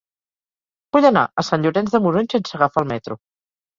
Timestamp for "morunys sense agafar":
2.07-2.85